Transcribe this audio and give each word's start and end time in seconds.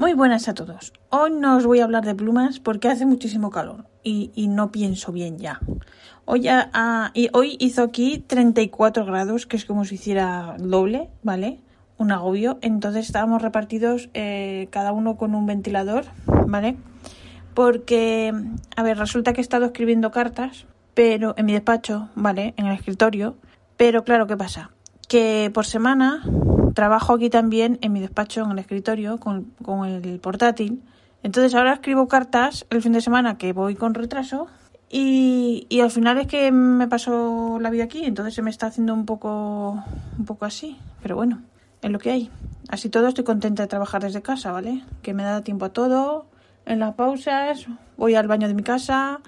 Muy 0.00 0.14
buenas 0.14 0.48
a 0.48 0.54
todos. 0.54 0.94
Hoy 1.10 1.30
no 1.30 1.58
os 1.58 1.66
voy 1.66 1.80
a 1.80 1.84
hablar 1.84 2.06
de 2.06 2.14
plumas 2.14 2.58
porque 2.58 2.88
hace 2.88 3.04
muchísimo 3.04 3.50
calor 3.50 3.84
y, 4.02 4.30
y 4.34 4.48
no 4.48 4.72
pienso 4.72 5.12
bien 5.12 5.36
ya. 5.36 5.60
Hoy, 6.24 6.40
ya, 6.40 6.70
ah, 6.72 7.10
y 7.12 7.28
hoy 7.34 7.58
hizo 7.60 7.82
aquí 7.82 8.24
34 8.26 9.04
grados, 9.04 9.44
que 9.44 9.58
es 9.58 9.66
como 9.66 9.84
si 9.84 9.96
hiciera 9.96 10.56
doble, 10.58 11.10
¿vale? 11.22 11.60
Un 11.98 12.12
agobio. 12.12 12.58
Entonces 12.62 13.04
estábamos 13.04 13.42
repartidos 13.42 14.08
eh, 14.14 14.68
cada 14.70 14.92
uno 14.92 15.18
con 15.18 15.34
un 15.34 15.44
ventilador, 15.44 16.06
¿vale? 16.46 16.78
Porque, 17.52 18.32
a 18.76 18.82
ver, 18.82 18.96
resulta 18.96 19.34
que 19.34 19.42
he 19.42 19.44
estado 19.44 19.66
escribiendo 19.66 20.10
cartas, 20.10 20.64
pero 20.94 21.34
en 21.36 21.44
mi 21.44 21.52
despacho, 21.52 22.08
¿vale? 22.14 22.54
En 22.56 22.64
el 22.64 22.72
escritorio. 22.72 23.36
Pero 23.76 24.02
claro, 24.04 24.26
¿qué 24.26 24.38
pasa? 24.38 24.70
Que 25.08 25.50
por 25.52 25.66
semana 25.66 26.22
trabajo 26.74 27.14
aquí 27.14 27.30
también 27.30 27.78
en 27.82 27.92
mi 27.92 28.00
despacho, 28.00 28.44
en 28.44 28.52
el 28.52 28.58
escritorio, 28.58 29.18
con, 29.18 29.52
con 29.62 29.86
el 29.86 30.20
portátil. 30.20 30.82
Entonces 31.22 31.54
ahora 31.54 31.74
escribo 31.74 32.08
cartas 32.08 32.66
el 32.70 32.82
fin 32.82 32.92
de 32.92 33.00
semana 33.00 33.36
que 33.36 33.52
voy 33.52 33.74
con 33.74 33.94
retraso 33.94 34.46
y, 34.92 35.66
y, 35.68 35.80
al 35.80 35.90
final 35.90 36.18
es 36.18 36.26
que 36.26 36.50
me 36.50 36.88
paso 36.88 37.58
la 37.60 37.70
vida 37.70 37.84
aquí, 37.84 38.04
entonces 38.04 38.34
se 38.34 38.42
me 38.42 38.50
está 38.50 38.66
haciendo 38.66 38.92
un 38.92 39.06
poco, 39.06 39.84
un 40.18 40.24
poco 40.24 40.46
así. 40.46 40.78
Pero 41.00 41.14
bueno, 41.14 41.42
es 41.80 41.90
lo 41.90 42.00
que 42.00 42.10
hay. 42.10 42.30
Así 42.68 42.88
todo 42.88 43.06
estoy 43.06 43.22
contenta 43.22 43.62
de 43.62 43.68
trabajar 43.68 44.02
desde 44.02 44.20
casa, 44.20 44.50
¿vale? 44.50 44.82
Que 45.02 45.14
me 45.14 45.22
da 45.22 45.42
tiempo 45.42 45.66
a 45.66 45.68
todo. 45.72 46.26
En 46.66 46.80
las 46.80 46.94
pausas 46.94 47.66
voy 47.96 48.16
al 48.16 48.26
baño 48.26 48.48
de 48.48 48.54
mi 48.54 48.62
casa, 48.64 49.20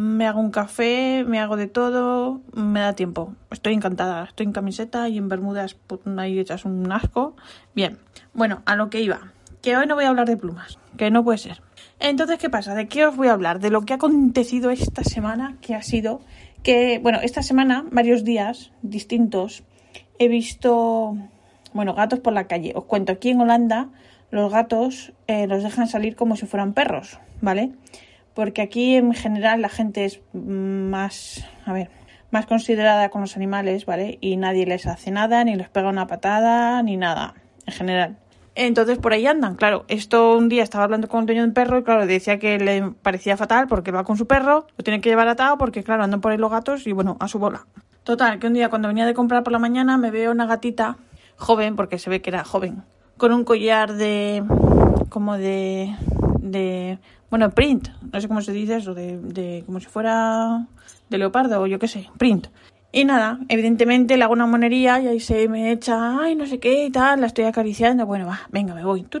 me 0.00 0.26
hago 0.26 0.40
un 0.40 0.50
café, 0.50 1.24
me 1.26 1.40
hago 1.40 1.58
de 1.58 1.66
todo, 1.66 2.40
me 2.54 2.80
da 2.80 2.94
tiempo. 2.94 3.34
Estoy 3.50 3.74
encantada, 3.74 4.24
estoy 4.24 4.46
en 4.46 4.52
camiseta 4.52 5.10
y 5.10 5.18
en 5.18 5.28
bermudas 5.28 5.76
ahí 6.16 6.38
echas 6.38 6.64
un 6.64 6.90
asco. 6.90 7.36
Bien, 7.74 7.98
bueno, 8.32 8.62
a 8.64 8.76
lo 8.76 8.88
que 8.88 9.02
iba, 9.02 9.34
que 9.60 9.76
hoy 9.76 9.86
no 9.86 9.96
voy 9.96 10.04
a 10.04 10.08
hablar 10.08 10.26
de 10.26 10.38
plumas, 10.38 10.78
que 10.96 11.10
no 11.10 11.22
puede 11.22 11.36
ser. 11.36 11.60
Entonces, 11.98 12.38
¿qué 12.38 12.48
pasa? 12.48 12.74
¿De 12.74 12.88
qué 12.88 13.04
os 13.04 13.14
voy 13.14 13.28
a 13.28 13.32
hablar? 13.32 13.60
De 13.60 13.68
lo 13.68 13.82
que 13.82 13.92
ha 13.92 13.96
acontecido 13.96 14.70
esta 14.70 15.04
semana, 15.04 15.58
que 15.60 15.74
ha 15.74 15.82
sido 15.82 16.22
que, 16.62 16.98
bueno, 16.98 17.18
esta 17.22 17.42
semana, 17.42 17.84
varios 17.90 18.24
días 18.24 18.72
distintos, 18.80 19.64
he 20.18 20.28
visto, 20.28 21.14
bueno, 21.74 21.92
gatos 21.92 22.20
por 22.20 22.32
la 22.32 22.46
calle. 22.46 22.72
Os 22.74 22.84
cuento, 22.84 23.12
aquí 23.12 23.28
en 23.28 23.40
Holanda 23.42 23.90
los 24.30 24.50
gatos 24.50 25.12
eh, 25.26 25.46
los 25.46 25.62
dejan 25.62 25.88
salir 25.88 26.16
como 26.16 26.36
si 26.36 26.46
fueran 26.46 26.72
perros, 26.72 27.18
¿vale? 27.42 27.72
Porque 28.34 28.62
aquí 28.62 28.96
en 28.96 29.12
general 29.14 29.62
la 29.62 29.68
gente 29.68 30.04
es 30.04 30.20
más, 30.32 31.44
a 31.66 31.72
ver, 31.72 31.90
más 32.30 32.46
considerada 32.46 33.08
con 33.08 33.20
los 33.20 33.36
animales, 33.36 33.86
¿vale? 33.86 34.18
Y 34.20 34.36
nadie 34.36 34.66
les 34.66 34.86
hace 34.86 35.10
nada, 35.10 35.44
ni 35.44 35.56
les 35.56 35.68
pega 35.68 35.88
una 35.88 36.06
patada, 36.06 36.82
ni 36.82 36.96
nada, 36.96 37.34
en 37.66 37.72
general. 37.72 38.16
Entonces 38.54 38.98
por 38.98 39.12
ahí 39.12 39.26
andan, 39.26 39.54
claro. 39.54 39.84
Esto 39.88 40.36
un 40.36 40.48
día 40.48 40.62
estaba 40.62 40.84
hablando 40.84 41.08
con 41.08 41.20
un 41.20 41.26
dueño 41.26 41.42
de 41.42 41.48
un 41.48 41.54
perro 41.54 41.78
y 41.78 41.82
claro, 41.82 42.06
decía 42.06 42.38
que 42.38 42.58
le 42.58 42.90
parecía 43.02 43.36
fatal 43.36 43.66
porque 43.68 43.90
va 43.90 44.04
con 44.04 44.16
su 44.16 44.26
perro, 44.26 44.66
lo 44.76 44.84
tiene 44.84 45.00
que 45.00 45.08
llevar 45.08 45.28
atado 45.28 45.56
porque 45.56 45.82
claro, 45.82 46.02
andan 46.02 46.20
por 46.20 46.32
ahí 46.32 46.38
los 46.38 46.50
gatos 46.50 46.86
y 46.86 46.92
bueno, 46.92 47.16
a 47.20 47.28
su 47.28 47.38
bola. 47.38 47.66
Total, 48.04 48.38
que 48.38 48.46
un 48.46 48.54
día 48.54 48.70
cuando 48.70 48.88
venía 48.88 49.06
de 49.06 49.14
comprar 49.14 49.44
por 49.44 49.52
la 49.52 49.58
mañana 49.58 49.98
me 49.98 50.10
veo 50.10 50.32
una 50.32 50.46
gatita 50.46 50.96
joven, 51.36 51.76
porque 51.76 51.98
se 51.98 52.10
ve 52.10 52.20
que 52.20 52.30
era 52.30 52.44
joven, 52.44 52.82
con 53.16 53.32
un 53.32 53.44
collar 53.44 53.94
de 53.94 54.44
como 55.08 55.38
de 55.38 55.94
de 56.40 56.98
bueno, 57.30 57.50
print, 57.50 57.88
no 58.12 58.20
sé 58.20 58.28
cómo 58.28 58.40
se 58.40 58.52
dice 58.52 58.76
eso, 58.76 58.92
de, 58.92 59.18
de 59.18 59.62
como 59.64 59.78
si 59.78 59.86
fuera 59.86 60.66
de 61.08 61.18
leopardo 61.18 61.60
o 61.60 61.66
yo 61.66 61.78
qué 61.78 61.88
sé, 61.88 62.10
print. 62.18 62.48
Y 62.92 63.04
nada, 63.04 63.38
evidentemente 63.48 64.16
le 64.16 64.24
hago 64.24 64.32
una 64.32 64.46
monería 64.46 65.00
y 65.00 65.06
ahí 65.06 65.20
se 65.20 65.48
me 65.48 65.70
echa, 65.70 66.18
ay, 66.20 66.34
no 66.34 66.44
sé 66.46 66.58
qué 66.58 66.86
y 66.86 66.90
tal, 66.90 67.20
la 67.20 67.28
estoy 67.28 67.44
acariciando, 67.44 68.04
bueno, 68.04 68.26
va, 68.26 68.40
venga, 68.50 68.74
me 68.74 68.84
voy, 68.84 69.02
tu, 69.04 69.20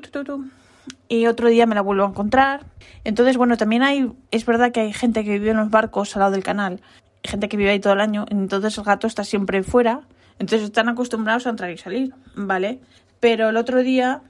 Y 1.08 1.26
otro 1.26 1.48
día 1.48 1.66
me 1.66 1.76
la 1.76 1.80
vuelvo 1.80 2.04
a 2.04 2.08
encontrar. 2.08 2.66
Entonces, 3.04 3.36
bueno, 3.36 3.56
también 3.56 3.84
hay, 3.84 4.10
es 4.32 4.44
verdad 4.44 4.72
que 4.72 4.80
hay 4.80 4.92
gente 4.92 5.22
que 5.22 5.38
vive 5.38 5.52
en 5.52 5.58
los 5.58 5.70
barcos 5.70 6.16
al 6.16 6.20
lado 6.20 6.32
del 6.32 6.42
canal, 6.42 6.80
gente 7.22 7.48
que 7.48 7.56
vive 7.56 7.70
ahí 7.70 7.80
todo 7.80 7.92
el 7.92 8.00
año, 8.00 8.26
entonces 8.28 8.76
el 8.76 8.84
gato 8.84 9.06
está 9.06 9.22
siempre 9.22 9.62
fuera, 9.62 10.00
entonces 10.40 10.62
están 10.62 10.88
acostumbrados 10.88 11.46
a 11.46 11.50
entrar 11.50 11.70
y 11.70 11.78
salir, 11.78 12.12
¿vale? 12.34 12.80
Pero 13.20 13.50
el 13.50 13.56
otro 13.56 13.82
día 13.82 14.22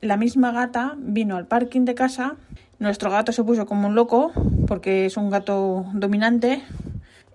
la 0.00 0.16
misma 0.16 0.52
gata 0.52 0.94
vino 0.96 1.36
al 1.36 1.46
parking 1.46 1.84
de 1.84 1.94
casa 1.94 2.36
nuestro 2.78 3.10
gato 3.10 3.32
se 3.32 3.44
puso 3.44 3.66
como 3.66 3.88
un 3.88 3.94
loco 3.94 4.32
porque 4.66 5.06
es 5.06 5.16
un 5.16 5.30
gato 5.30 5.86
dominante. 5.92 6.62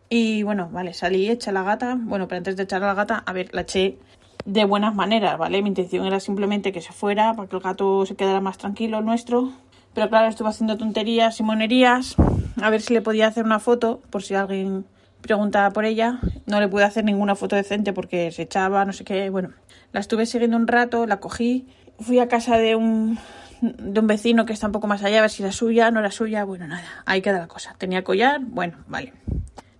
Y 0.09 0.43
bueno, 0.43 0.69
vale, 0.71 0.93
salí, 0.93 1.29
echa 1.29 1.51
la 1.51 1.63
gata. 1.63 1.97
Bueno, 1.99 2.27
pero 2.27 2.37
antes 2.37 2.55
de 2.55 2.63
echar 2.63 2.83
a 2.83 2.87
la 2.87 2.93
gata, 2.93 3.23
a 3.25 3.33
ver, 3.33 3.49
la 3.53 3.61
eché 3.61 3.97
de 4.45 4.65
buenas 4.65 4.93
maneras, 4.93 5.37
¿vale? 5.37 5.61
Mi 5.61 5.69
intención 5.69 6.05
era 6.05 6.19
simplemente 6.19 6.71
que 6.71 6.81
se 6.81 6.93
fuera 6.93 7.33
para 7.33 7.47
que 7.47 7.55
el 7.55 7.61
gato 7.61 8.05
se 8.05 8.15
quedara 8.15 8.41
más 8.41 8.57
tranquilo, 8.57 9.01
nuestro. 9.01 9.51
Pero 9.93 10.09
claro, 10.09 10.27
estuve 10.27 10.49
haciendo 10.49 10.77
tonterías 10.77 11.39
y 11.39 11.43
monerías. 11.43 12.15
A 12.61 12.69
ver 12.69 12.81
si 12.81 12.93
le 12.93 13.01
podía 13.01 13.27
hacer 13.27 13.45
una 13.45 13.59
foto, 13.59 14.01
por 14.09 14.23
si 14.23 14.35
alguien 14.35 14.85
preguntaba 15.21 15.71
por 15.71 15.85
ella. 15.85 16.19
No 16.45 16.59
le 16.59 16.67
pude 16.67 16.83
hacer 16.83 17.03
ninguna 17.03 17.35
foto 17.35 17.55
decente 17.55 17.93
porque 17.93 18.31
se 18.31 18.43
echaba, 18.43 18.85
no 18.85 18.93
sé 18.93 19.03
qué. 19.03 19.29
Bueno, 19.29 19.49
la 19.91 19.99
estuve 19.99 20.25
siguiendo 20.25 20.57
un 20.57 20.67
rato, 20.67 21.05
la 21.05 21.19
cogí. 21.19 21.67
Fui 21.99 22.19
a 22.19 22.27
casa 22.27 22.57
de 22.57 22.75
un, 22.75 23.17
de 23.63 23.99
un 23.99 24.07
vecino 24.07 24.45
que 24.45 24.53
está 24.53 24.67
un 24.67 24.73
poco 24.73 24.87
más 24.87 25.03
allá, 25.03 25.19
a 25.19 25.21
ver 25.21 25.29
si 25.29 25.41
era 25.41 25.51
suya, 25.51 25.89
no 25.89 25.99
era 26.01 26.11
suya, 26.11 26.43
bueno, 26.43 26.67
nada, 26.67 26.83
ahí 27.05 27.21
queda 27.21 27.39
la 27.39 27.47
cosa. 27.47 27.75
Tenía 27.77 28.03
collar, 28.03 28.41
bueno, 28.41 28.77
vale, 28.87 29.13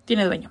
tiene 0.06 0.24
dueño. 0.24 0.50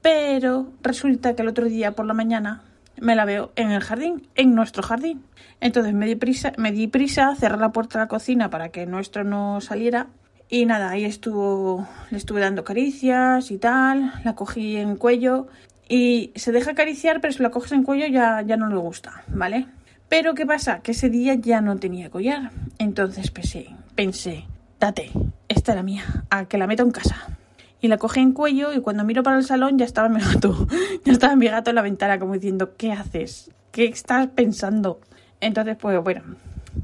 Pero 0.00 0.72
resulta 0.82 1.34
que 1.34 1.42
el 1.42 1.48
otro 1.48 1.66
día 1.66 1.92
por 1.92 2.06
la 2.06 2.14
mañana 2.14 2.62
me 3.00 3.16
la 3.16 3.24
veo 3.24 3.52
en 3.56 3.72
el 3.72 3.82
jardín, 3.82 4.28
en 4.36 4.54
nuestro 4.54 4.82
jardín. 4.82 5.24
Entonces 5.60 5.92
me 5.92 6.06
di 6.06 6.14
prisa, 6.14 6.52
me 6.56 6.72
prisa, 6.88 7.34
cerré 7.34 7.58
la 7.58 7.72
puerta 7.72 7.98
de 7.98 8.04
la 8.04 8.08
cocina 8.08 8.48
para 8.48 8.68
que 8.68 8.86
nuestro 8.86 9.24
no 9.24 9.60
saliera. 9.60 10.06
Y 10.48 10.64
nada, 10.64 10.90
ahí 10.90 11.04
estuvo, 11.04 11.88
le 12.10 12.18
estuve 12.18 12.40
dando 12.40 12.62
caricias 12.62 13.50
y 13.50 13.58
tal, 13.58 14.12
la 14.24 14.36
cogí 14.36 14.76
en 14.76 14.94
cuello 14.94 15.48
y 15.88 16.30
se 16.36 16.52
deja 16.52 16.72
acariciar, 16.72 17.20
pero 17.20 17.32
si 17.32 17.42
la 17.42 17.50
coges 17.50 17.72
en 17.72 17.82
cuello 17.82 18.06
ya, 18.06 18.42
ya 18.42 18.56
no 18.56 18.68
le 18.68 18.76
gusta, 18.76 19.24
¿vale? 19.26 19.66
Pero 20.08 20.34
¿qué 20.34 20.46
pasa? 20.46 20.80
Que 20.80 20.92
ese 20.92 21.10
día 21.10 21.34
ya 21.34 21.60
no 21.60 21.76
tenía 21.76 22.10
collar. 22.10 22.52
Entonces 22.78 23.30
pensé, 23.30 23.70
pensé, 23.94 24.44
date, 24.78 25.10
esta 25.48 25.72
era 25.72 25.82
mía, 25.82 26.24
a 26.30 26.46
que 26.46 26.58
la 26.58 26.66
meto 26.66 26.82
en 26.82 26.90
casa. 26.90 27.38
Y 27.80 27.88
la 27.88 27.98
cogí 27.98 28.20
en 28.20 28.32
cuello 28.32 28.72
y 28.72 28.80
cuando 28.80 29.04
miro 29.04 29.22
para 29.22 29.36
el 29.36 29.44
salón 29.44 29.78
ya 29.78 29.84
estaba 29.84 30.08
mi 30.08 30.20
gato. 30.20 30.66
Ya 31.04 31.12
estaba 31.12 31.36
mi 31.36 31.46
gato 31.46 31.70
en 31.70 31.76
la 31.76 31.82
ventana 31.82 32.18
como 32.18 32.34
diciendo, 32.34 32.74
¿qué 32.76 32.92
haces? 32.92 33.50
¿Qué 33.70 33.84
estás 33.84 34.26
pensando? 34.28 35.00
Entonces, 35.40 35.76
pues 35.76 36.02
bueno, 36.02 36.22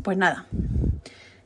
pues 0.03 0.17
nada, 0.17 0.47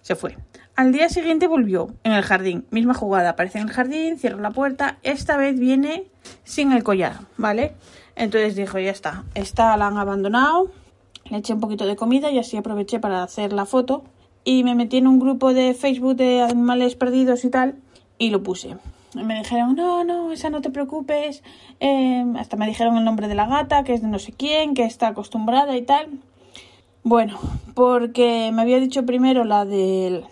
se 0.03 0.15
fue. 0.15 0.37
Al 0.75 0.93
día 0.93 1.09
siguiente 1.09 1.47
volvió 1.47 1.95
en 2.05 2.13
el 2.13 2.23
jardín, 2.23 2.67
misma 2.71 2.93
jugada, 2.93 3.31
aparece 3.31 3.59
en 3.59 3.69
el 3.69 3.73
jardín, 3.73 4.19
cierro 4.19 4.41
la 4.41 4.51
puerta, 4.51 4.99
esta 5.03 5.39
vez 5.39 5.59
viene 5.59 6.05
sin 6.45 6.73
el 6.73 6.83
collar, 6.83 7.21
¿vale? 7.39 7.73
Entonces 8.15 8.57
dijo, 8.57 8.79
ya 8.79 8.91
está, 8.91 9.25
esta 9.35 9.75
la 9.79 9.87
han 9.87 9.97
abandonado, 9.97 10.71
le 11.31 11.39
eché 11.39 11.53
un 11.53 11.61
poquito 11.61 11.87
de 11.87 11.97
comida 11.97 12.31
y 12.31 12.39
así 12.39 12.57
aproveché 12.57 13.01
para 13.01 13.23
hacer 13.23 13.53
la 13.53 13.67
foto. 13.67 14.05
Y 14.45 14.63
me 14.65 14.75
metí 14.75 14.99
en 14.99 15.07
un 15.07 15.19
grupo 15.19 15.53
de 15.53 15.75
Facebook 15.75 16.17
de 16.17 16.43
animales 16.43 16.95
perdidos 16.95 17.45
y 17.45 17.51
tal 17.51 17.77
y 18.19 18.31
lo 18.31 18.43
puse. 18.43 18.77
me 19.15 19.39
dijeron, 19.39 19.75
no, 19.75 20.05
no, 20.05 20.33
esa 20.33 20.51
no 20.51 20.61
te 20.61 20.71
preocupes. 20.71 21.43
Em, 21.81 22.37
hasta 22.37 22.57
me 22.57 22.67
dijeron 22.67 22.97
el 22.97 23.05
nombre 23.05 23.29
de 23.29 23.35
la 23.35 23.47
gata, 23.47 23.85
que 23.85 23.95
es 23.95 24.03
de 24.03 24.09
no 24.09 24.19
sé 24.19 24.33
quién, 24.33 24.75
que 24.75 24.85
está 24.85 25.09
acostumbrada 25.09 25.77
y 25.77 25.83
tal. 25.83 26.09
Bueno, 27.03 27.39
porque 27.75 28.51
me 28.53 28.63
había 28.63 28.79
dicho 28.81 29.07
primero 29.07 29.45
la 29.45 29.65
de 29.65 30.25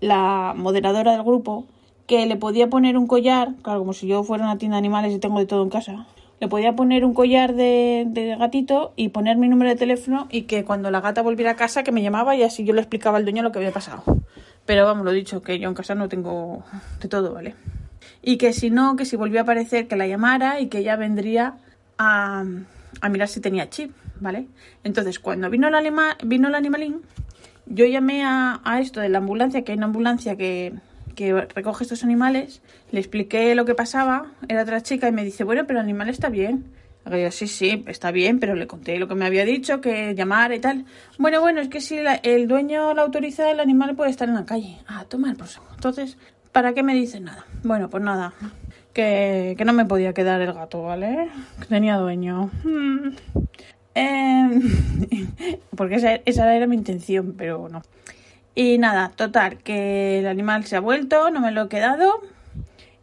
la 0.00 0.54
moderadora 0.56 1.12
del 1.12 1.22
grupo 1.22 1.66
que 2.06 2.26
le 2.26 2.36
podía 2.36 2.68
poner 2.68 2.98
un 2.98 3.06
collar, 3.06 3.54
claro, 3.62 3.80
como 3.80 3.92
si 3.92 4.06
yo 4.08 4.24
fuera 4.24 4.44
una 4.44 4.58
tienda 4.58 4.76
de 4.76 4.80
animales 4.80 5.14
y 5.14 5.18
tengo 5.18 5.38
de 5.38 5.46
todo 5.46 5.62
en 5.62 5.70
casa 5.70 6.06
le 6.40 6.48
podía 6.48 6.74
poner 6.74 7.04
un 7.04 7.12
collar 7.12 7.54
de, 7.54 8.36
gatito 8.38 8.94
y 8.96 9.10
poner 9.10 9.36
mi 9.36 9.48
número 9.48 9.70
de 9.70 9.76
teléfono 9.76 10.26
y 10.30 10.42
que 10.42 10.64
cuando 10.64 10.90
la 10.90 11.02
gata 11.02 11.20
volviera 11.20 11.52
a 11.52 11.56
casa 11.56 11.82
que 11.82 11.92
me 11.92 12.02
llamaba 12.02 12.34
y 12.34 12.42
así 12.42 12.64
yo 12.64 12.72
le 12.72 12.80
explicaba 12.80 13.18
al 13.18 13.24
dueño 13.24 13.42
lo 13.42 13.52
que 13.52 13.58
había 13.58 13.72
pasado. 13.72 14.02
Pero 14.64 14.86
vamos, 14.86 15.04
lo 15.04 15.12
dicho, 15.12 15.42
que 15.42 15.58
yo 15.58 15.68
en 15.68 15.74
casa 15.74 15.94
no 15.94 16.08
tengo 16.08 16.64
de 17.00 17.08
todo, 17.08 17.34
¿vale? 17.34 17.54
Y 18.22 18.38
que 18.38 18.54
si 18.54 18.70
no, 18.70 18.96
que 18.96 19.04
si 19.04 19.16
volvía 19.16 19.40
a 19.40 19.42
aparecer, 19.42 19.86
que 19.86 19.96
la 19.96 20.06
llamara 20.06 20.60
y 20.60 20.68
que 20.68 20.78
ella 20.78 20.96
vendría 20.96 21.58
a, 21.98 22.44
a 23.02 23.08
mirar 23.10 23.28
si 23.28 23.40
tenía 23.40 23.68
chip, 23.68 23.92
¿vale? 24.18 24.46
Entonces, 24.82 25.18
cuando 25.18 25.50
vino 25.50 25.68
el, 25.68 25.74
anima, 25.74 26.16
vino 26.24 26.48
el 26.48 26.54
animalín, 26.54 27.02
yo 27.66 27.84
llamé 27.84 28.24
a, 28.24 28.60
a 28.64 28.80
esto 28.80 29.00
de 29.00 29.10
la 29.10 29.18
ambulancia, 29.18 29.62
que 29.62 29.72
hay 29.72 29.78
una 29.78 29.86
ambulancia 29.86 30.36
que, 30.36 30.72
que 31.20 31.38
recoge 31.54 31.84
estos 31.84 32.02
animales, 32.02 32.62
le 32.92 32.98
expliqué 32.98 33.54
lo 33.54 33.66
que 33.66 33.74
pasaba, 33.74 34.28
era 34.48 34.62
otra 34.62 34.80
chica 34.82 35.06
y 35.06 35.12
me 35.12 35.22
dice, 35.22 35.44
bueno, 35.44 35.66
pero 35.66 35.78
el 35.78 35.84
animal 35.84 36.08
está 36.08 36.30
bien. 36.30 36.64
Sí, 37.30 37.46
sí, 37.46 37.84
está 37.88 38.10
bien, 38.10 38.40
pero 38.40 38.54
le 38.54 38.66
conté 38.66 38.98
lo 38.98 39.06
que 39.06 39.14
me 39.14 39.26
había 39.26 39.44
dicho, 39.44 39.82
que 39.82 40.14
llamar 40.14 40.54
y 40.54 40.60
tal. 40.60 40.86
Bueno, 41.18 41.42
bueno, 41.42 41.60
es 41.60 41.68
que 41.68 41.82
si 41.82 41.98
la- 42.00 42.14
el 42.14 42.48
dueño 42.48 42.94
lo 42.94 43.02
autoriza, 43.02 43.50
el 43.50 43.60
animal 43.60 43.94
puede 43.96 44.10
estar 44.10 44.30
en 44.30 44.34
la 44.34 44.46
calle. 44.46 44.78
Ah, 44.86 45.04
toma 45.06 45.28
el 45.28 45.36
próximo. 45.36 45.66
Entonces, 45.74 46.16
¿para 46.52 46.72
qué 46.72 46.82
me 46.82 46.94
dice 46.94 47.20
nada? 47.20 47.44
Bueno, 47.64 47.90
pues 47.90 48.02
nada, 48.02 48.32
que, 48.94 49.56
que 49.58 49.64
no 49.66 49.74
me 49.74 49.84
podía 49.84 50.14
quedar 50.14 50.40
el 50.40 50.54
gato, 50.54 50.84
¿vale? 50.84 51.28
Que 51.60 51.66
tenía 51.66 51.96
dueño. 51.98 52.50
Hmm. 52.64 53.10
Em, 53.94 54.62
porque 55.76 55.96
esa, 55.96 56.14
esa 56.24 56.54
era 56.56 56.66
mi 56.66 56.76
intención, 56.76 57.34
pero 57.36 57.68
no. 57.68 57.82
Y 58.60 58.76
nada, 58.76 59.10
total, 59.16 59.56
que 59.56 60.18
el 60.18 60.26
animal 60.26 60.66
se 60.66 60.76
ha 60.76 60.80
vuelto, 60.80 61.30
no 61.30 61.40
me 61.40 61.50
lo 61.50 61.62
he 61.62 61.68
quedado. 61.70 62.20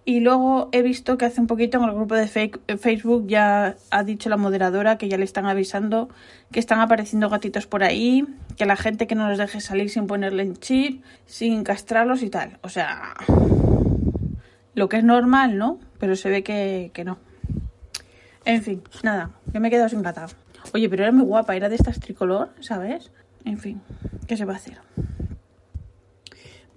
Y 0.05 0.19
luego 0.19 0.69
he 0.71 0.83
visto 0.83 1.17
que 1.17 1.25
hace 1.25 1.41
un 1.41 1.47
poquito 1.47 1.79
en 1.79 1.85
el 1.85 1.95
grupo 1.95 2.13
de 2.13 2.25
eh, 2.67 2.77
Facebook 2.77 3.25
ya 3.25 3.75
ha 3.89 4.03
dicho 4.03 4.29
la 4.29 4.37
moderadora 4.37 4.99
que 4.99 5.09
ya 5.09 5.17
le 5.17 5.23
están 5.23 5.47
avisando 5.47 6.09
que 6.51 6.59
están 6.59 6.79
apareciendo 6.79 7.27
gatitos 7.27 7.65
por 7.65 7.83
ahí, 7.83 8.23
que 8.55 8.67
la 8.67 8.75
gente 8.75 9.07
que 9.07 9.15
no 9.15 9.27
los 9.27 9.39
deje 9.39 9.59
salir 9.59 9.89
sin 9.89 10.05
ponerle 10.05 10.43
en 10.43 10.57
chip, 10.57 11.03
sin 11.25 11.63
castrarlos 11.63 12.21
y 12.21 12.29
tal. 12.29 12.59
O 12.61 12.69
sea, 12.69 13.15
lo 14.75 14.89
que 14.89 14.97
es 14.97 15.03
normal, 15.03 15.57
¿no? 15.57 15.79
Pero 15.97 16.15
se 16.15 16.29
ve 16.29 16.43
que, 16.43 16.91
que 16.93 17.03
no. 17.03 17.17
En 18.45 18.61
fin, 18.61 18.83
nada, 19.01 19.31
que 19.51 19.59
me 19.59 19.69
he 19.69 19.71
quedado 19.71 19.89
sin 19.89 20.03
gata. 20.03 20.27
Oye, 20.75 20.87
pero 20.87 21.01
era 21.01 21.11
muy 21.11 21.25
guapa, 21.25 21.55
era 21.55 21.67
de 21.67 21.77
estas 21.77 21.99
tricolor, 21.99 22.51
¿sabes? 22.59 23.09
En 23.43 23.57
fin, 23.57 23.81
¿qué 24.27 24.37
se 24.37 24.45
va 24.45 24.53
a 24.53 24.57
hacer? 24.57 24.77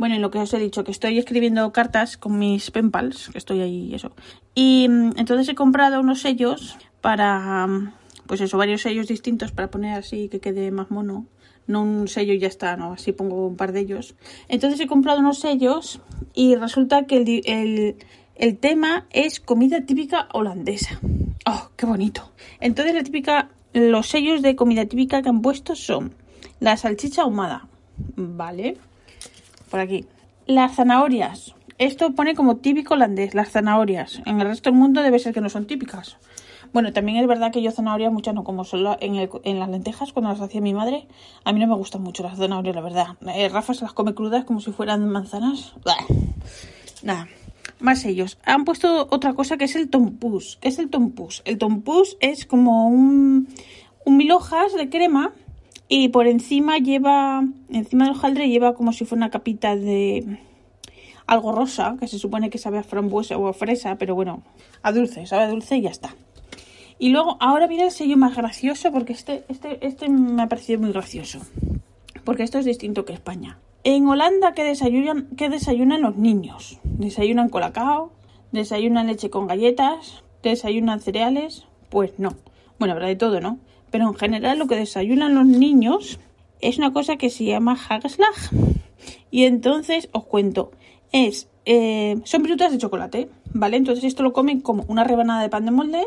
Bueno, 0.01 0.15
en 0.15 0.23
lo 0.23 0.31
que 0.31 0.39
os 0.39 0.55
he 0.55 0.59
dicho, 0.59 0.83
que 0.83 0.93
estoy 0.93 1.19
escribiendo 1.19 1.71
cartas 1.75 2.17
con 2.17 2.39
mis 2.39 2.71
penpals, 2.71 3.29
que 3.29 3.37
estoy 3.37 3.61
ahí, 3.61 3.95
eso. 3.95 4.13
Y 4.55 4.87
mm, 4.89 5.19
entonces 5.19 5.47
he 5.51 5.55
comprado 5.55 6.01
unos 6.01 6.23
sellos 6.23 6.79
para, 7.03 7.67
mm, 7.67 7.93
pues 8.27 8.41
eso, 8.41 8.57
varios 8.57 8.81
sellos 8.81 9.09
distintos 9.09 9.53
para 9.53 9.71
poner 9.71 9.99
así 9.99 10.31
que 10.31 10.41
quede 10.41 10.71
más 10.71 10.91
mono. 10.91 11.27
No 11.67 11.83
un 11.83 12.09
sello 12.09 12.33
y 12.33 12.39
ya 12.39 12.49
está, 12.49 12.79
no, 12.79 12.95
así 12.95 13.13
pongo 13.13 13.47
un 13.47 13.57
par 13.57 13.73
de 13.73 13.81
ellos. 13.81 14.15
Entonces 14.49 14.81
he 14.81 14.87
comprado 14.87 15.21
unos 15.21 15.39
sellos 15.39 16.01
y 16.33 16.55
resulta 16.55 17.05
que 17.05 17.19
el, 17.19 17.43
el, 17.45 17.97
el 18.37 18.57
tema 18.57 19.07
es 19.11 19.39
comida 19.39 19.85
típica 19.85 20.31
holandesa. 20.33 20.99
¡Oh, 21.45 21.69
qué 21.77 21.85
bonito! 21.85 22.33
Entonces 22.59 22.95
la 22.95 23.03
típica, 23.03 23.51
los 23.75 24.09
sellos 24.09 24.41
de 24.41 24.57
comida 24.57 24.87
típica 24.87 25.21
que 25.21 25.29
han 25.29 25.43
puesto 25.43 25.75
son 25.75 26.15
la 26.59 26.79
salchicha 26.79 27.21
ahumada, 27.21 27.69
¿vale? 28.17 28.79
Por 29.71 29.81
aquí. 29.81 30.07
Las 30.47 30.77
zanahorias. 30.77 31.55
Esto 31.79 32.15
pone 32.15 32.35
como 32.35 32.57
típico 32.57 32.95
holandés, 32.95 33.35
las 33.35 33.51
zanahorias. 33.51 34.21
En 34.27 34.41
el 34.41 34.47
resto 34.47 34.69
del 34.71 34.79
mundo 34.79 35.03
debe 35.03 35.19
ser 35.19 35.33
que 35.33 35.41
no 35.41 35.49
son 35.49 35.67
típicas. 35.67 36.19
Bueno, 36.73 36.93
también 36.93 37.19
es 37.19 37.27
verdad 37.27 37.51
que 37.51 37.63
yo 37.63 37.71
zanahorias 37.71 38.13
muchas 38.13 38.35
no 38.35 38.45
como 38.45 38.65
solo 38.65 38.97
en, 39.01 39.29
en 39.45 39.59
las 39.59 39.69
lentejas 39.69 40.13
cuando 40.13 40.31
las 40.31 40.41
hacía 40.41 40.61
mi 40.61 40.75
madre. 40.75 41.09
A 41.45 41.53
mí 41.53 41.59
no 41.59 41.67
me 41.67 41.75
gustan 41.75 42.03
mucho 42.03 42.23
las 42.23 42.37
zanahorias, 42.37 42.77
la 42.77 42.83
verdad. 42.83 43.07
Eh, 43.35 43.49
Rafa 43.49 43.75
se 43.75 43.83
las 43.83 43.93
come 43.93 44.15
crudas 44.15 44.45
como 44.45 44.61
si 44.61 44.73
fueran 44.73 45.09
manzanas. 45.09 45.75
Nada, 47.03 47.29
más 47.81 48.05
ellos. 48.05 48.39
Han 48.45 48.65
puesto 48.65 49.09
otra 49.11 49.33
cosa 49.33 49.57
que 49.57 49.65
es 49.65 49.75
el 49.75 49.89
tompús. 49.89 50.59
¿Qué 50.61 50.69
es 50.69 50.79
el 50.79 50.91
tompús? 50.91 51.43
El 51.45 51.59
tompús 51.59 52.17
es 52.21 52.45
como 52.45 52.89
un, 52.89 53.49
un 54.05 54.17
mil 54.17 54.31
hojas 54.33 54.75
de 54.75 54.91
crema 54.91 55.33
y 55.93 56.09
por 56.09 56.29
encima 56.29 56.79
lleva, 56.79 57.45
encima 57.69 58.05
del 58.05 58.15
hojaldre 58.15 58.49
lleva 58.49 58.75
como 58.75 58.93
si 58.93 59.05
fuera 59.05 59.25
una 59.25 59.31
capita 59.31 59.75
de 59.75 60.39
algo 61.27 61.51
rosa, 61.51 61.97
que 61.99 62.07
se 62.07 62.17
supone 62.21 62.49
que 62.49 62.59
sabe 62.59 62.79
a 62.79 62.85
frambuesa 62.85 63.37
o 63.37 63.49
a 63.49 63.53
fresa, 63.53 63.97
pero 63.97 64.15
bueno, 64.15 64.45
a 64.83 64.93
dulce, 64.93 65.27
sabe 65.27 65.43
a 65.43 65.49
dulce 65.49 65.79
y 65.79 65.83
ya 65.83 65.91
está. 65.91 66.15
Y 67.01 67.09
luego, 67.09 67.37
ahora 67.41 67.67
viene 67.67 67.87
el 67.87 67.91
sello 67.91 68.17
más 68.17 68.37
gracioso, 68.37 68.93
porque 68.93 69.13
este, 69.13 69.43
este, 69.49 69.85
este 69.85 70.09
me 70.09 70.43
ha 70.43 70.49
parecido 70.49 70.79
muy 70.79 70.93
gracioso. 70.93 71.41
Porque 72.25 72.45
esto 72.45 72.61
es 72.61 72.65
distinto 72.65 73.05
que 73.05 73.13
España. 73.13 73.59
En 73.83 74.07
Holanda, 74.07 74.55
¿qué 74.55 74.63
desayunan, 74.63 75.27
qué 75.37 75.49
desayunan 75.49 76.03
los 76.03 76.17
niños? 76.17 76.79
Desayunan 76.85 77.49
colacao, 77.49 78.13
desayunan 78.53 79.09
leche 79.09 79.29
con 79.29 79.49
galletas, 79.49 80.23
desayunan 80.45 81.01
cereales. 81.01 81.67
Pues 81.89 82.13
no. 82.19 82.37
Bueno, 82.79 82.93
habrá 82.93 83.09
de 83.09 83.17
todo, 83.17 83.41
¿no? 83.41 83.59
Pero 83.91 84.09
en 84.09 84.15
general 84.15 84.59
lo 84.59 84.67
que 84.67 84.77
desayunan 84.77 85.35
los 85.35 85.47
niños 85.47 86.21
es 86.61 86.79
una 86.79 86.93
cosa 86.93 87.17
que 87.17 87.31
se 87.31 87.45
llama 87.45 87.73
hagelslag. 87.73 88.35
Y 89.31 89.45
entonces 89.45 90.09
os 90.13 90.25
cuento, 90.25 90.73
es 91.13 91.49
eh, 91.67 92.19
son 92.25 92.43
virutas 92.43 92.73
de 92.73 92.79
chocolate, 92.79 93.29
¿vale? 93.53 93.77
Entonces 93.77 94.05
esto 94.05 94.23
lo 94.23 94.33
comen 94.33 94.61
como 94.61 94.85
una 94.89 95.05
rebanada 95.05 95.43
de 95.43 95.49
pan 95.49 95.65
de 95.65 95.71
molde, 95.71 96.05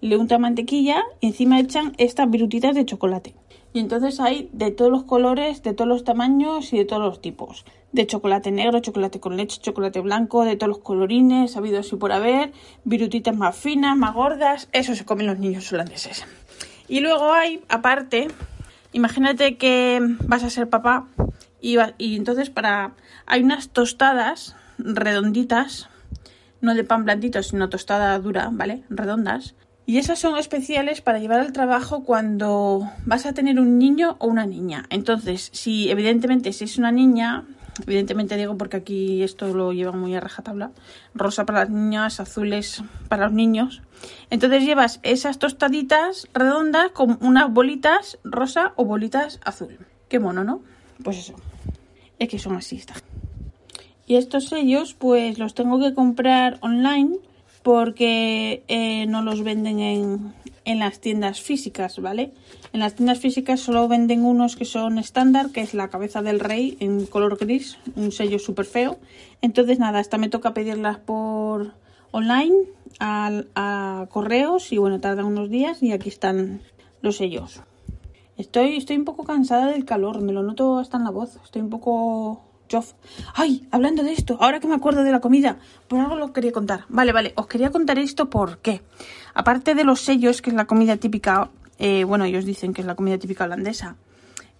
le 0.00 0.16
untan 0.16 0.40
mantequilla 0.40 1.02
y 1.20 1.28
encima 1.28 1.60
echan 1.60 1.94
estas 1.98 2.30
virutitas 2.30 2.74
de 2.74 2.84
chocolate. 2.84 3.34
Y 3.72 3.78
entonces 3.78 4.20
hay 4.20 4.48
de 4.52 4.70
todos 4.70 4.90
los 4.90 5.04
colores, 5.04 5.62
de 5.62 5.74
todos 5.74 5.88
los 5.88 6.02
tamaños 6.02 6.72
y 6.72 6.78
de 6.78 6.86
todos 6.86 7.02
los 7.02 7.20
tipos. 7.20 7.64
De 7.92 8.06
chocolate 8.06 8.50
negro, 8.50 8.80
chocolate 8.80 9.20
con 9.20 9.36
leche, 9.36 9.60
chocolate 9.60 10.00
blanco, 10.00 10.44
de 10.44 10.56
todos 10.56 10.68
los 10.68 10.78
colorines, 10.78 11.56
habidos 11.56 11.92
y 11.92 11.96
por 11.96 12.12
haber, 12.12 12.52
virutitas 12.84 13.36
más 13.36 13.54
finas, 13.54 13.96
más 13.96 14.14
gordas. 14.14 14.68
Eso 14.72 14.94
se 14.94 15.04
comen 15.04 15.26
los 15.26 15.38
niños 15.38 15.70
holandeses. 15.72 16.24
Y 16.88 17.00
luego 17.00 17.32
hay, 17.32 17.62
aparte, 17.68 18.28
imagínate 18.92 19.56
que 19.56 20.00
vas 20.20 20.44
a 20.44 20.50
ser 20.50 20.68
papá 20.68 21.06
y, 21.60 21.76
va- 21.76 21.94
y 21.98 22.16
entonces 22.16 22.50
para 22.50 22.92
hay 23.26 23.42
unas 23.42 23.70
tostadas 23.70 24.54
redonditas, 24.78 25.88
no 26.60 26.74
de 26.74 26.84
pan 26.84 27.04
blandito, 27.04 27.42
sino 27.42 27.68
tostada 27.68 28.18
dura, 28.18 28.48
¿vale? 28.52 28.84
Redondas. 28.88 29.54
Y 29.88 29.98
esas 29.98 30.18
son 30.18 30.36
especiales 30.36 31.00
para 31.00 31.18
llevar 31.20 31.40
al 31.40 31.52
trabajo 31.52 32.02
cuando 32.02 32.90
vas 33.04 33.24
a 33.24 33.32
tener 33.34 33.60
un 33.60 33.78
niño 33.78 34.16
o 34.18 34.26
una 34.26 34.44
niña. 34.44 34.84
Entonces, 34.90 35.48
si 35.52 35.90
evidentemente 35.90 36.52
si 36.52 36.64
es 36.64 36.76
una 36.76 36.90
niña, 36.90 37.44
evidentemente 37.86 38.36
digo 38.36 38.56
porque 38.56 38.78
aquí 38.78 39.22
esto 39.22 39.48
lo 39.48 39.72
llevan 39.72 39.98
muy 39.98 40.14
a 40.14 40.20
rajatabla, 40.20 40.72
rosa 41.14 41.44
para 41.46 41.60
las 41.60 41.70
niñas, 41.70 42.20
azules 42.20 42.82
para 43.08 43.24
los 43.24 43.32
niños. 43.32 43.82
Entonces 44.30 44.64
llevas 44.64 45.00
esas 45.02 45.38
tostaditas 45.38 46.28
redondas 46.32 46.90
con 46.92 47.18
unas 47.20 47.52
bolitas 47.52 48.18
rosa 48.24 48.72
o 48.76 48.84
bolitas 48.84 49.40
azul. 49.44 49.78
Qué 50.08 50.18
mono, 50.18 50.44
¿no? 50.44 50.62
Pues 51.02 51.18
eso. 51.18 51.34
Es 52.18 52.28
que 52.28 52.38
son 52.38 52.56
así, 52.56 52.76
está. 52.76 52.94
Y 54.06 54.16
estos 54.16 54.48
sellos, 54.48 54.94
pues 54.94 55.38
los 55.38 55.54
tengo 55.54 55.78
que 55.80 55.92
comprar 55.92 56.58
online 56.60 57.18
porque 57.62 58.62
eh, 58.68 59.06
no 59.06 59.22
los 59.22 59.42
venden 59.42 59.80
en, 59.80 60.34
en 60.66 60.80
las 60.80 61.00
tiendas 61.00 61.40
físicas, 61.40 61.98
¿vale? 62.00 62.32
En 62.74 62.80
las 62.80 62.94
tiendas 62.96 63.20
físicas 63.20 63.60
solo 63.60 63.88
venden 63.88 64.24
unos 64.24 64.56
que 64.56 64.64
son 64.66 64.98
estándar, 64.98 65.50
que 65.50 65.62
es 65.62 65.72
la 65.72 65.88
cabeza 65.88 66.20
del 66.20 66.40
rey 66.40 66.76
en 66.80 67.06
color 67.06 67.38
gris, 67.38 67.78
un 67.94 68.12
sello 68.12 68.38
súper 68.38 68.66
feo. 68.66 68.98
Entonces, 69.40 69.78
nada, 69.78 70.00
esta 70.00 70.18
me 70.18 70.28
toca 70.28 70.52
pedirlas 70.52 70.98
por 70.98 71.72
online 72.10 72.54
al- 72.98 73.48
a, 73.54 74.06
correos 74.10 74.72
y 74.72 74.78
bueno, 74.78 75.00
tardan 75.00 75.26
unos 75.26 75.48
días 75.50 75.82
y 75.82 75.92
aquí 75.92 76.08
están 76.08 76.60
los 77.00 77.16
sellos. 77.16 77.60
Estoy, 78.36 78.76
estoy 78.76 78.96
un 78.96 79.04
poco 79.04 79.24
cansada 79.24 79.68
del 79.68 79.84
calor, 79.84 80.20
me 80.20 80.32
lo 80.32 80.42
noto 80.42 80.78
hasta 80.78 80.96
en 80.96 81.04
la 81.04 81.10
voz. 81.10 81.36
Estoy 81.44 81.62
un 81.62 81.70
poco 81.70 82.42
Ay, 83.34 83.66
hablando 83.70 84.02
de 84.02 84.12
esto, 84.12 84.38
ahora 84.40 84.60
que 84.60 84.66
me 84.66 84.74
acuerdo 84.74 85.04
de 85.04 85.12
la 85.12 85.20
comida, 85.20 85.58
por 85.88 86.00
algo 86.00 86.16
lo 86.16 86.32
quería 86.32 86.52
contar. 86.52 86.84
Vale, 86.88 87.12
vale, 87.12 87.32
os 87.36 87.46
quería 87.46 87.70
contar 87.70 87.98
esto 87.98 88.28
porque, 88.28 88.82
aparte 89.34 89.74
de 89.74 89.84
los 89.84 90.00
sellos, 90.00 90.42
que 90.42 90.50
es 90.50 90.56
la 90.56 90.66
comida 90.66 90.96
típica, 90.96 91.50
eh, 91.78 92.04
bueno, 92.04 92.24
ellos 92.24 92.44
dicen 92.44 92.72
que 92.72 92.80
es 92.80 92.86
la 92.86 92.94
comida 92.94 93.18
típica 93.18 93.44
holandesa, 93.44 93.96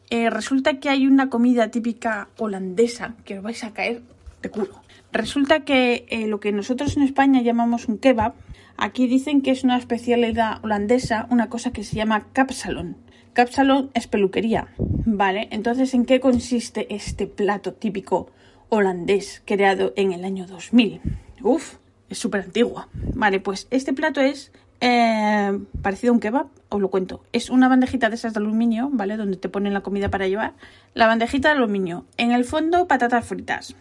eh, 0.09 0.31
resulta 0.31 0.79
que 0.79 0.89
hay 0.89 1.07
una 1.07 1.29
comida 1.29 1.71
típica 1.71 2.29
holandesa 2.39 3.15
que 3.25 3.39
os 3.39 3.43
vais 3.43 3.63
a 3.65 3.73
caer 3.73 4.03
de 4.41 4.51
culo. 4.51 4.83
Resulta 5.13 5.65
que 5.65 6.07
eh, 6.11 6.27
lo 6.27 6.39
que 6.41 6.53
nosotros 6.53 6.97
en 6.97 7.03
España 7.03 7.43
llamamos 7.43 7.89
un 7.89 7.99
kebab, 7.99 8.35
aquí 8.77 9.09
dicen 9.09 9.41
que 9.41 9.51
es 9.51 9.65
una 9.65 9.79
especialidad 9.79 10.63
holandesa, 10.63 11.27
una 11.31 11.49
cosa 11.49 11.73
que 11.73 11.83
se 11.83 11.97
llama 11.97 12.27
capsalon. 12.33 12.97
Capsalon 13.37 13.91
es 13.93 14.07
peluquería, 14.07 14.69
¿vale? 14.79 15.49
Entonces, 15.51 15.93
¿en 15.93 16.07
qué 16.07 16.21
consiste 16.21 16.87
este 16.95 17.27
plato 17.27 17.75
típico 17.75 18.31
holandés 18.71 19.43
creado 19.45 19.93
en 19.95 20.15
el 20.15 20.25
año 20.25 20.47
2000? 20.47 21.03
Uf, 21.43 21.75
es 22.09 22.17
súper 22.17 22.45
antiguo. 22.45 22.87
Vale, 23.15 23.39
pues 23.39 23.69
este 23.71 23.93
plato 23.93 24.23
es 24.23 24.53
eh, 24.81 25.53
parecido 25.83 26.13
a 26.13 26.15
un 26.15 26.21
kebab, 26.21 26.47
os 26.71 26.81
lo 26.81 26.89
cuento. 26.89 27.25
Es 27.35 27.51
una 27.51 27.69
bandejita 27.69 28.09
de 28.09 28.15
esas 28.15 28.33
de 28.33 28.41
aluminio, 28.41 28.89
¿vale? 28.91 29.19
Donde 29.19 29.37
te 29.37 29.51
ponen 29.51 29.75
la 29.75 29.83
comida 29.83 30.09
para 30.09 30.27
llevar. 30.29 30.55
La 30.95 31.07
bandejita 31.07 31.51
de 31.51 31.57
aluminio. 31.57 32.07
En 32.17 32.33
el 32.33 32.47
fondo, 32.47 32.89
patatas 32.89 33.27
fritas. 33.27 33.77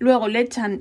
Luego 0.00 0.28
le 0.28 0.40
echan 0.40 0.80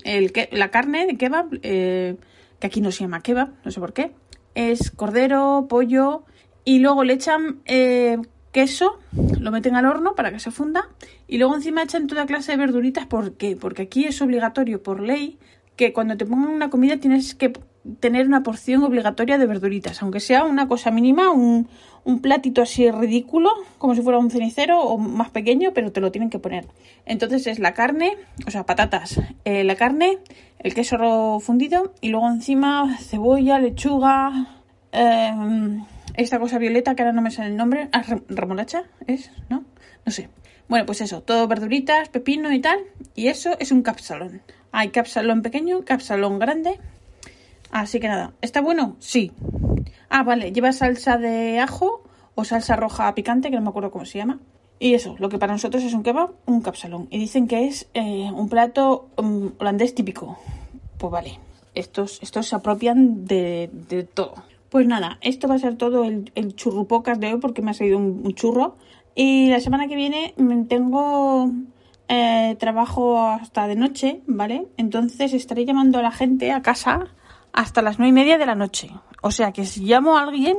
la 0.52 0.70
carne 0.70 1.08
de 1.08 1.16
kebab, 1.16 1.48
eh, 1.64 2.18
que 2.60 2.68
aquí 2.68 2.82
no 2.82 2.92
se 2.92 3.06
llama 3.06 3.22
kebab, 3.22 3.52
no 3.64 3.72
sé 3.72 3.80
por 3.80 3.94
qué. 3.94 4.12
Es 4.54 4.92
cordero, 4.92 5.68
pollo. 5.70 6.26
Y 6.68 6.80
luego 6.80 7.06
le 7.06 7.14
echan 7.14 7.62
eh, 7.64 8.18
queso, 8.52 9.00
lo 9.40 9.52
meten 9.52 9.78
al 9.78 9.86
horno 9.86 10.16
para 10.16 10.34
que 10.34 10.40
se 10.42 10.52
funda 10.52 10.90
y 11.26 11.38
luego 11.38 11.56
encima 11.56 11.82
echan 11.82 12.08
toda 12.08 12.26
clase 12.26 12.52
de 12.52 12.58
verduritas. 12.58 13.06
¿Por 13.06 13.38
qué? 13.38 13.56
Porque 13.56 13.84
aquí 13.84 14.04
es 14.04 14.22
obligatorio 14.22 14.84
por 14.84 15.00
ley 15.00 15.40
que 15.78 15.94
cuando 15.94 16.18
te 16.18 16.26
pongan 16.26 16.50
una 16.50 16.70
comida 16.70 16.98
tienes 16.98 17.36
que 17.36 17.54
tener 18.02 18.28
una 18.28 18.44
porción 18.44 18.84
obligatoria 18.84 19.38
de 19.38 19.46
verduritas, 19.46 20.04
aunque 20.04 20.20
sea 20.20 20.44
una 20.44 20.68
cosa 20.68 20.92
mínima, 20.92 21.32
un, 21.32 21.70
un 22.04 22.20
platito 22.20 22.62
así 22.62 22.92
ridículo, 22.92 23.50
como 23.78 23.96
si 23.96 24.02
fuera 24.02 24.20
un 24.20 24.30
cenicero 24.30 24.82
o 24.82 24.98
más 24.98 25.30
pequeño, 25.30 25.72
pero 25.74 25.94
te 25.94 26.02
lo 26.02 26.12
tienen 26.12 26.30
que 26.30 26.40
poner. 26.40 26.66
Entonces 27.06 27.48
es 27.48 27.60
la 27.60 27.74
carne, 27.74 28.18
o 28.46 28.52
sea, 28.52 28.66
patatas, 28.66 29.22
eh, 29.46 29.64
la 29.64 29.76
carne, 29.76 30.18
el 30.60 30.74
queso 30.74 31.40
fundido 31.40 31.94
y 32.02 32.10
luego 32.10 32.28
encima 32.28 32.98
cebolla, 32.98 33.58
lechuga, 33.58 34.66
eh, 34.92 35.32
esta 36.18 36.40
cosa 36.40 36.58
violeta 36.58 36.96
que 36.96 37.04
ahora 37.04 37.14
no 37.14 37.22
me 37.22 37.32
sale 37.32 37.50
el 37.50 37.56
nombre, 37.56 37.90
ah, 37.94 38.04
remolacha, 38.28 38.84
¿es? 39.06 39.32
¿No? 39.50 39.64
No 40.06 40.12
sé. 40.12 40.30
Bueno, 40.68 40.86
pues 40.86 41.00
eso, 41.00 41.22
todo 41.22 41.48
verduritas, 41.48 42.10
pepino 42.10 42.52
y 42.52 42.60
tal, 42.60 42.80
y 43.16 43.28
eso 43.28 43.56
es 43.60 43.72
un 43.72 43.84
capsalón. 43.84 44.42
Hay 44.72 44.90
capsalón 44.90 45.42
pequeño, 45.42 45.86
capsalón 45.86 46.40
grande. 46.40 46.80
Así 47.72 48.00
que 48.00 48.08
nada, 48.08 48.34
¿está 48.42 48.62
bueno? 48.62 48.98
Sí. 49.00 49.32
Ah, 50.10 50.24
vale, 50.24 50.52
lleva 50.52 50.74
salsa 50.74 51.18
de 51.18 51.60
ajo 51.60 52.04
o 52.36 52.44
salsa 52.44 52.76
roja 52.76 53.14
picante, 53.16 53.50
que 53.50 53.56
no 53.56 53.62
me 53.62 53.70
acuerdo 53.70 53.92
cómo 53.92 54.06
se 54.06 54.18
llama. 54.18 54.40
Y 54.80 54.94
eso, 54.94 55.16
lo 55.20 55.30
que 55.30 55.40
para 55.40 55.54
nosotros 55.54 55.84
es 55.84 55.94
un 55.94 56.04
kebab, 56.04 56.32
un 56.46 56.62
capsalón. 56.62 57.08
Y 57.10 57.18
dicen 57.18 57.48
que 57.48 57.68
es 57.68 57.88
eh, 57.94 58.30
un 58.32 58.48
plato 58.50 59.10
um, 59.18 59.52
holandés 59.58 59.96
típico. 59.96 60.38
Pues 60.98 61.12
vale, 61.12 61.40
estos, 61.74 62.20
estos 62.22 62.48
se 62.48 62.56
apropian 62.56 63.26
de, 63.26 63.70
de, 63.72 64.04
todo. 64.04 64.36
Pues 64.70 64.86
nada, 64.86 65.18
esto 65.22 65.48
va 65.48 65.56
a 65.56 65.60
ser 65.60 65.76
todo 65.76 66.04
el, 66.04 66.56
churrupocas 66.56 67.20
de 67.20 67.34
hoy 67.34 67.40
porque 67.40 67.62
me 67.62 67.72
ha 67.72 67.74
salido 67.74 67.98
un, 67.98 68.22
un, 68.24 68.34
churro. 68.34 68.76
Y 69.16 69.50
la 69.50 69.60
semana 69.60 69.88
que 69.88 69.96
viene 69.96 70.34
tengo 70.68 71.52
eh, 72.10 72.56
trabajo 72.60 73.28
hasta 73.28 73.68
de 73.68 73.76
noche, 73.76 74.22
¿vale? 74.28 74.68
Entonces 74.78 75.34
estaré 75.34 75.66
llamando 75.66 76.00
a 76.00 76.02
la 76.02 76.12
gente 76.12 76.52
a 76.52 76.62
casa 76.62 77.08
hasta 77.52 77.82
las 77.82 77.98
nueve 78.00 78.10
y 78.10 78.14
media 78.14 78.38
de 78.38 78.46
la 78.46 78.56
noche. 78.56 78.92
O 79.22 79.32
sea 79.32 79.52
que 79.52 79.66
si 79.66 79.82
llamo 79.82 80.18
a 80.18 80.24
alguien, 80.24 80.58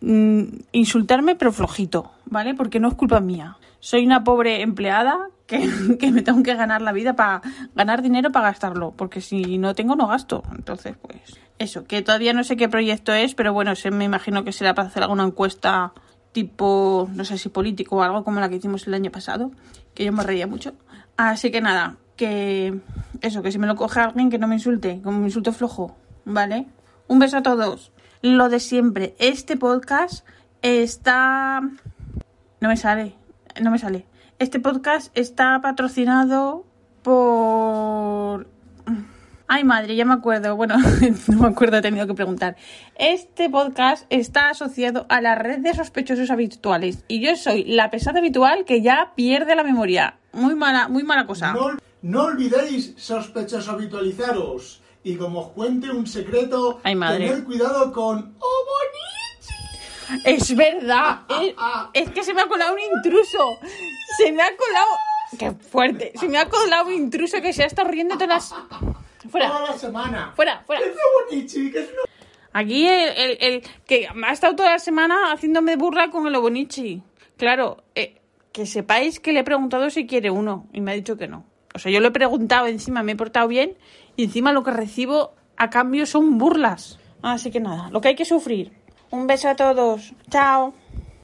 mmm, 0.00 0.42
insultarme 0.72 1.36
pero 1.36 1.52
flojito, 1.52 2.12
¿vale? 2.26 2.54
Porque 2.54 2.80
no 2.80 2.88
es 2.88 2.94
culpa 2.94 3.20
mía. 3.20 3.56
Soy 3.80 4.04
una 4.04 4.24
pobre 4.24 4.62
empleada 4.62 5.28
que, 5.46 5.68
que 6.00 6.10
me 6.10 6.22
tengo 6.22 6.42
que 6.42 6.54
ganar 6.54 6.82
la 6.82 6.92
vida 6.92 7.14
para 7.14 7.42
ganar 7.74 8.02
dinero 8.02 8.30
para 8.32 8.48
gastarlo, 8.48 8.92
porque 8.96 9.20
si 9.20 9.58
no 9.58 9.74
tengo 9.74 9.96
no 9.96 10.06
gasto. 10.06 10.42
Entonces, 10.56 10.96
pues 11.00 11.38
eso, 11.58 11.84
que 11.84 12.00
todavía 12.00 12.32
no 12.32 12.42
sé 12.42 12.56
qué 12.56 12.68
proyecto 12.68 13.12
es, 13.12 13.34
pero 13.34 13.52
bueno, 13.52 13.76
se, 13.76 13.90
me 13.90 14.04
imagino 14.04 14.44
que 14.44 14.52
será 14.52 14.74
para 14.74 14.88
hacer 14.88 15.02
alguna 15.02 15.24
encuesta 15.24 15.92
tipo, 16.32 17.08
no 17.12 17.24
sé 17.24 17.38
si 17.38 17.48
político 17.48 17.96
o 17.96 18.02
algo 18.02 18.24
como 18.24 18.40
la 18.40 18.48
que 18.48 18.56
hicimos 18.56 18.86
el 18.86 18.94
año 18.94 19.10
pasado, 19.10 19.50
que 19.94 20.04
yo 20.04 20.12
me 20.12 20.22
reía 20.22 20.46
mucho. 20.46 20.72
Así 21.16 21.50
que 21.50 21.60
nada, 21.60 21.96
que 22.16 22.80
eso, 23.20 23.42
que 23.42 23.52
si 23.52 23.58
me 23.58 23.66
lo 23.66 23.76
coge 23.76 24.00
alguien 24.00 24.30
que 24.30 24.38
no 24.38 24.48
me 24.48 24.54
insulte, 24.54 25.00
como 25.02 25.18
me 25.18 25.26
insulto 25.26 25.52
flojo, 25.52 25.96
¿vale? 26.24 26.66
Un 27.08 27.18
beso 27.18 27.38
a 27.38 27.42
todos. 27.42 27.92
Lo 28.22 28.50
de 28.50 28.60
siempre, 28.60 29.14
este 29.18 29.56
podcast 29.56 30.26
está... 30.60 31.62
No 32.60 32.68
me 32.68 32.76
sale, 32.76 33.14
no 33.62 33.70
me 33.70 33.78
sale. 33.78 34.04
Este 34.38 34.60
podcast 34.60 35.10
está 35.16 35.58
patrocinado 35.62 36.66
por... 37.02 38.46
Ay, 39.48 39.64
madre, 39.64 39.96
ya 39.96 40.04
me 40.04 40.12
acuerdo. 40.12 40.54
Bueno, 40.54 40.76
no 41.28 41.38
me 41.38 41.48
acuerdo, 41.48 41.78
he 41.78 41.82
tenido 41.82 42.06
que 42.06 42.12
preguntar. 42.12 42.56
Este 42.96 43.48
podcast 43.48 44.04
está 44.10 44.50
asociado 44.50 45.06
a 45.08 45.22
la 45.22 45.34
red 45.34 45.60
de 45.60 45.72
sospechosos 45.72 46.30
habituales. 46.30 47.04
Y 47.08 47.20
yo 47.20 47.34
soy 47.36 47.64
la 47.64 47.90
pesada 47.90 48.18
habitual 48.18 48.66
que 48.66 48.82
ya 48.82 49.12
pierde 49.16 49.56
la 49.56 49.64
memoria. 49.64 50.18
Muy 50.32 50.54
mala, 50.54 50.88
muy 50.88 51.04
mala 51.04 51.26
cosa. 51.26 51.54
No, 52.02 52.24
olvidéis 52.24 52.92
sospechosos 52.98 53.70
habitualizaros. 53.70 54.82
Y 55.02 55.16
como 55.16 55.40
os 55.40 55.48
cuente 55.52 55.90
un 55.90 56.06
secreto, 56.06 56.80
Ay, 56.82 56.94
madre. 56.94 57.28
tened 57.28 57.44
cuidado 57.44 57.92
con 57.92 58.36
Obonichi. 58.38 60.24
Es 60.24 60.54
verdad. 60.54 61.22
Es, 61.28 61.54
es, 61.94 62.10
que 62.10 62.22
se 62.22 62.34
me 62.34 62.42
ha 62.42 62.46
colado 62.46 62.74
un 62.74 62.80
intruso. 62.80 63.58
Se 64.18 64.30
me 64.32 64.42
ha 64.42 64.50
colado. 64.56 64.88
Qué 65.38 65.52
fuerte. 65.52 66.12
Se 66.18 66.28
me 66.28 66.38
ha 66.38 66.48
colado 66.48 66.88
un 66.88 66.94
intruso 66.94 67.40
que 67.40 67.52
se 67.52 67.62
ha 67.62 67.66
estado 67.66 67.88
riendo 67.88 68.14
todas 68.16 68.28
las. 68.28 68.54
Fuera. 69.30 69.48
Toda 69.48 69.70
la 69.70 69.78
semana. 69.78 70.32
Fuera, 70.34 70.62
fuera. 70.66 70.82
Es 71.30 71.52
que 71.52 71.68
es 71.68 71.74
una... 71.74 72.02
Aquí 72.52 72.86
el, 72.86 73.08
el, 73.16 73.38
el, 73.40 73.62
que 73.86 74.08
ha 74.08 74.32
estado 74.32 74.56
toda 74.56 74.70
la 74.70 74.78
semana 74.78 75.32
haciéndome 75.32 75.76
burla 75.76 76.10
con 76.10 76.26
el 76.26 76.34
Obonichi. 76.34 77.02
Claro, 77.36 77.84
eh, 77.94 78.20
que 78.52 78.66
sepáis 78.66 79.20
que 79.20 79.32
le 79.32 79.40
he 79.40 79.44
preguntado 79.44 79.88
si 79.90 80.06
quiere 80.06 80.30
uno 80.30 80.66
y 80.72 80.80
me 80.80 80.90
ha 80.90 80.94
dicho 80.94 81.16
que 81.16 81.28
no. 81.28 81.44
O 81.74 81.78
sea, 81.78 81.92
yo 81.92 82.00
le 82.00 82.08
he 82.08 82.12
preguntado 82.12 82.66
encima, 82.66 83.02
me 83.02 83.12
he 83.12 83.16
portado 83.16 83.48
bien 83.48 83.74
y 84.16 84.24
encima 84.24 84.52
lo 84.52 84.64
que 84.64 84.70
recibo 84.70 85.34
a 85.56 85.70
cambio 85.70 86.06
son 86.06 86.38
burlas. 86.38 86.98
Así 87.22 87.50
que 87.50 87.60
nada, 87.60 87.90
lo 87.90 88.00
que 88.00 88.08
hay 88.08 88.14
que 88.16 88.24
sufrir. 88.24 88.72
Un 89.10 89.26
beso 89.26 89.48
a 89.48 89.56
todos. 89.56 90.14
Chao. 90.30 90.74